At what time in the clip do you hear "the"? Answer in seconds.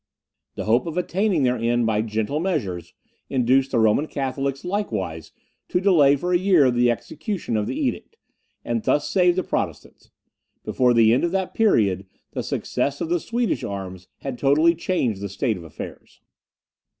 0.55-0.65, 3.69-3.77, 6.71-6.89, 7.67-7.75, 9.37-9.43, 10.95-11.13, 12.31-12.41, 13.09-13.19, 15.21-15.29